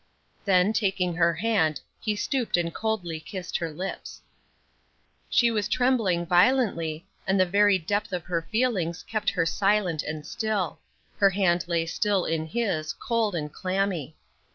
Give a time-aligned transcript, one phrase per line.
[0.45, 4.23] Then, taking her hand, he stooped and coldly kissed her lips.
[5.29, 10.25] She was trembling violently, and the very depth of her feelings kept her silent and
[10.25, 10.79] still;
[11.17, 14.15] her hand lay still in his, cold and clammy.